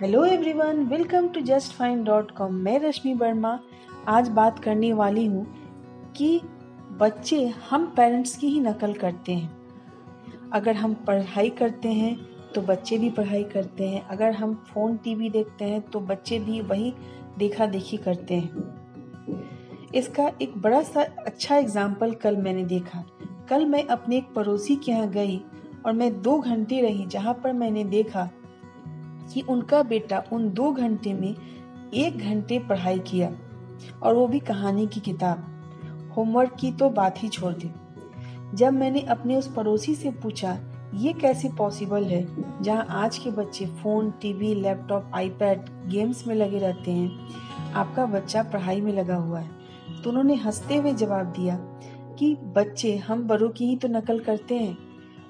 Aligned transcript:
Hello 0.00 0.24
everyone 0.24 0.82
welcome 0.86 1.26
to 1.28 1.40
just 1.40 1.72
fine 1.72 2.02
dot 2.04 2.30
com 2.30 2.54
मैं 2.54 2.78
रश्मि 2.80 3.14
वर्मा 3.14 3.58
आज 4.08 4.28
बात 4.28 4.58
करने 4.58 4.92
वाली 4.92 5.24
हूँ 5.26 5.44
कि 6.16 6.40
बच्चे 7.00 7.46
हम 7.70 7.86
पेरेंट्स 7.96 8.36
की 8.36 8.48
ही 8.48 8.60
नकल 8.60 8.92
करते 8.94 9.32
हैं। 9.32 10.50
अगर 10.52 10.76
हम 10.76 10.94
पढ़ाई 11.06 11.50
करते 11.50 11.88
हैं 11.88 12.14
तो 12.54 12.62
बच्चे 12.62 12.98
भी 12.98 13.10
पढ़ाई 13.10 13.42
करते 13.44 13.88
हैं। 13.88 14.06
अगर 14.06 14.32
हम 14.32 14.54
फ़ोन 14.68 14.96
टीवी 14.96 15.30
देखते 15.30 15.64
हैं 15.64 15.80
तो 15.82 16.00
बच्चे 16.02 16.38
भी 16.38 16.60
वही 16.60 16.94
देखा 17.38 17.66
देखी 17.66 17.96
करते 17.98 18.34
हैं। 18.34 19.90
इसका 19.94 20.30
एक 20.42 20.56
बड़ा 20.58 20.82
सा 20.84 21.06
अच्छा 21.26 21.56
एग्ज़ाम्पल 21.56 22.14
कल 22.14 22.36
मैंने 22.36 22.64
देखा। 22.66 23.04
कल 23.50 23.66
मैं 23.66 23.86
अपने 23.88 24.16
एक 24.16 24.32
पड़ोसी 24.34 24.76
के 24.76 24.92
यहाँ 24.92 25.10
गई 25.10 25.40
और 25.86 25.92
मैं 25.92 26.20
दो 26.22 26.38
घंटे 26.40 26.80
रही 26.80 27.06
जहाँ 27.06 27.40
पर 27.44 27.52
मैंने 27.54 27.84
देखा 27.86 28.30
कि 29.34 29.40
उनका 29.40 29.82
बेटा 29.82 30.24
उन 30.32 30.50
दो 30.50 30.72
घंटे 30.72 31.12
में 31.12 31.34
एक 31.94 32.18
घंटे 32.18 32.58
पढ़ाई 32.58 32.98
किया 32.98 33.32
और 34.02 34.14
वो 34.14 34.26
भी 34.26 34.38
कहानी 34.38 34.86
की 34.86 35.00
किताब। 35.00 35.54
होमवर्क 36.16 36.56
की 36.60 36.72
तो 36.72 36.90
बात 36.90 37.22
ही 37.22 37.28
छोड़ 37.28 37.52
दी। 37.52 37.70
जब 38.54 38.72
मैंने 38.72 39.00
अपने 39.00 39.36
उस 39.36 39.54
पड़ोसी 39.54 39.94
से 39.94 40.10
पूछा, 40.10 40.58
ये 40.94 41.12
कैसे 41.12 41.48
पॉसिबल 41.48 42.04
है? 42.04 42.28
जहाँ 42.62 42.86
आज 42.90 43.18
के 43.18 43.30
बच्चे 43.30 43.66
phone, 43.66 44.10
TV, 44.10 44.54
laptop, 44.54 45.10
iPad, 45.14 45.60
games 45.88 46.26
में 46.26 46.34
लगे 46.34 46.58
रहते 46.58 46.90
हैं, 46.90 47.28
आपका 47.72 48.06
बच्चा 48.06 48.42
पढ़ाई 48.42 48.80
में 48.80 48.92
लगा 48.92 49.16
हुआ 49.16 49.40
है। 49.40 49.50
तो 50.04 50.10
उन्होंने 50.10 50.34
हँसते 50.34 50.76
हुए 50.76 50.92
जवाब 50.92 51.26
दिया 51.26 51.56
कि, 52.18 52.34
बच्चे, 52.34 52.96
हम 52.96 53.22
बड़ों 53.26 53.48
की 53.48 53.66
ही 53.66 53.76
तो 53.76 53.88
नकल 53.88 54.18
करते 54.18 54.54
हैं। 54.54 54.78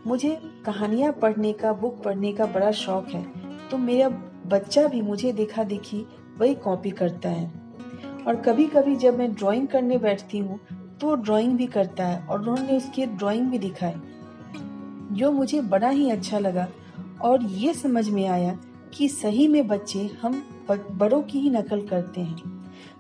मुझे 0.07 0.41
कहानियाँ 0.65 1.13
पढ़ने 1.13 1.53
का, 1.53 1.73
बुक 1.73 2.03
पढ़ने 2.03 2.33
का 2.33 2.47
बड़ा 2.47 2.71
शौक 2.71 3.09
है। 3.09 3.38
तो 3.71 3.79
मेरा 3.79 4.09
बच्चा 4.49 4.87
भी 4.89 5.01
मुझे 5.03 5.33
देखा 5.33 5.65
देखी 5.65 6.05
वही 6.39 6.55
कॉपी 6.57 6.91
करता 6.91 7.29
है। 7.29 7.47
और 8.27 8.37
कभी 8.37 8.67
कभी 8.67 8.95
जब 8.97 9.19
मैं 9.19 9.33
ड्राइंग 9.35 9.67
करने 9.69 9.99
बैठती 9.99 10.39
हूँ 10.39 10.59
तो 11.01 11.15
ड्राइंग 11.17 11.57
भी 11.57 11.67
करता 11.67 12.07
है 12.07 12.21
और 12.21 12.41
उन्होंने 12.41 12.77
उसकी 12.77 13.07
ड्राइंग 13.07 13.49
भी 13.51 13.59
दिखाई। 13.59 13.95
जो 15.13 15.31
मुझे 15.33 15.61
बड़ा 15.63 15.89
ही 15.89 16.11
अच्छा 16.11 16.39
लगा 16.39 16.67
और 17.23 17.45
ये 17.45 17.73
समझ 17.75 18.09
में 18.09 18.27
आया 18.27 18.59
कि 18.95 19.09
सही 19.09 19.47
में 19.49 19.67
बच्चे 19.69 20.11
हम 20.23 20.43
बड़ों 20.71 21.23
की 21.23 21.41
ही 21.41 21.51
नकल 21.51 21.87
करते 21.87 22.21
हैं। 22.21 22.57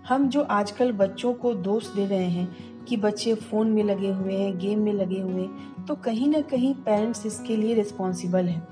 हम 0.08 0.28
जो 0.28 0.42
आजकल 0.42 0.92
बच्चों 0.94 1.32
को 1.34 1.52
दोष 1.56 1.88
दे 1.88 2.06
रहे 2.06 2.28
हैं 2.28 2.84
कि 2.84 2.96
बच्चे 2.96 3.34
फ़ोन 3.34 3.68
में 3.68 3.82
लगे 3.84 4.10
हुए 4.12 4.34
हैं 4.34 4.58
गेम 4.58 4.82
में 4.82 4.92
लगे 4.92 5.20
हुए 5.20 5.40
हैं 5.40 5.84
तो 5.86 5.94
कहीं 5.96 6.28
ना 6.28 6.40
कहीं 6.50 6.74
पेरेंट्स 6.76 7.26
इसके 7.26 7.56
लिए 7.56 7.74
रिस्पॉन्सिबल 7.74 8.44
हैं। 8.44 8.66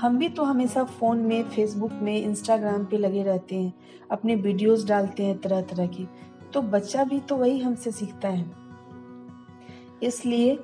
हम 0.00 0.18
भी 0.18 0.28
तो 0.28 0.44
हमेशा 0.44 0.84
फ़ोन 0.84 1.18
में 1.18 1.42
फेसबुक 1.44 1.92
में 1.92 2.22
इंस्टाग्राम 2.22 2.84
पे 2.84 2.98
लगे 2.98 3.22
रहते 3.22 3.56
हैं। 3.56 3.74
अपने 4.10 4.34
वीडियोस 4.34 4.86
डालते 4.86 5.22
हैं 5.22 5.38
तरह 5.38 5.60
तरह 5.62 5.86
की। 5.86 6.08
तो 6.52 6.62
बच्चा 6.62 7.04
भी 7.04 7.20
तो 7.20 7.36
वही 7.36 7.58
हमसे 7.58 7.90
सीखता 7.90 8.28
है। 8.28 8.50
इसलिए 10.02 10.58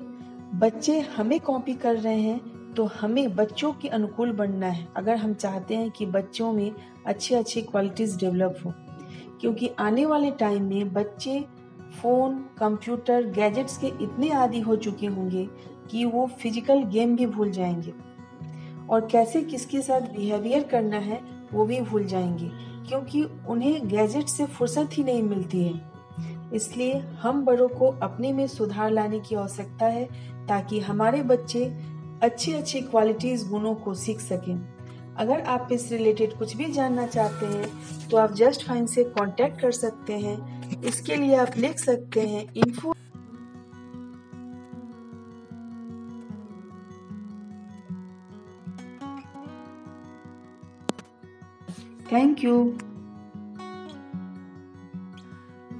बच्चे 0.55 0.99
हमें 0.99 1.39
कॉपी 1.39 1.73
कर 1.73 1.95
रहे 1.95 2.19
हैं 2.19 2.73
तो 2.73 2.85
हमें 2.85 3.35
बच्चों 3.35 3.73
के 3.73 3.87
अनुकूल 3.87 4.31
बनना 4.31 4.67
है। 4.67 4.87
अगर 4.97 5.15
हम 5.15 5.33
चाहते 5.33 5.75
हैं 5.75 5.91
कि 5.91 6.05
बच्चों 6.05 6.53
में 6.53 6.71
अच्छे 7.05 7.35
अच्छे 7.35 7.61
क्वालिटीज़ 7.61 8.17
डेवलप 8.17 8.61
हो। 8.65 8.73
क्योंकि 9.41 9.69
आने 9.79 10.05
वाले 10.05 10.31
टाइम 10.31 10.63
में 10.63 10.93
बच्चे 10.93 11.45
फ़ोन 12.01 12.45
कंप्यूटर 12.59 13.25
गैजेट्स 13.25 13.77
के 13.77 13.87
इतने 13.87 14.29
आदि 14.29 14.59
हो 14.59 14.75
चुके 14.75 15.07
होंगे 15.07 15.47
कि 15.91 16.05
वो 16.05 16.27
फ़िज़िकल 16.27 16.83
गेम 16.83 17.15
भी 17.15 17.25
भूल 17.25 17.51
जाएँगे। 17.51 18.14
और 18.89 19.07
कैसे 19.11 19.41
किसके 19.41 19.81
साथ 19.81 20.01
बिहेवियर 20.11 20.63
करना 20.63 20.97
है, 20.97 21.19
वो 21.53 21.65
भी 21.65 21.79
भूल 21.81 22.05
जाएँगे, 22.05 22.49
क्योंकि 22.87 23.23
उन्हें 23.49 23.87
गैजेट 23.87 24.27
से 24.27 24.45
फुर्सत 24.45 24.89
ही 24.93 25.03
नहीं 25.03 25.23
मिलती 25.23 25.63
है। 25.63 25.81
इसलिए 26.53 26.97
हम 27.21 27.43
बड़ों 27.45 27.67
को 27.67 27.87
अपने 28.01 28.31
में 28.33 28.45
सुधार 28.47 28.91
लाने 28.91 29.19
की 29.19 29.35
आवश्यकता 29.35 29.85
है, 29.85 30.05
ताकि 30.47 30.79
हमारे 30.79 31.21
बच्चे 31.23 31.65
अच्छे 32.23 32.53
अच्छे 32.53 32.81
क्वालिटीज 32.81 33.47
गुणों 33.49 33.73
को 33.75 33.93
सीख 33.93 34.19
सकें। 34.19 34.75
अगर 35.17 35.41
आप 35.41 35.69
इस 35.71 35.91
रिलेटेड 35.91 36.37
कुछ 36.37 36.55
भी 36.57 36.65
जानना 36.65 37.05
चाहते 37.07 37.45
हैं 37.45 38.09
तो 38.09 38.17
आप 38.17 38.33
जस्ट 38.33 38.65
फाइन 38.67 38.85
से 38.85 39.03
कांटेक्ट 39.03 39.59
कर 39.61 39.71
सकते 39.71 40.13
हैं। 40.13 40.81
इसके 40.83 41.15
लिए 41.15 41.35
आप 41.35 41.57
लिख 41.57 41.79
सकते 41.79 42.21
हैं 42.21 42.45
इन्फो 42.57 42.93
Thank 52.07 52.43
you. 52.43 52.77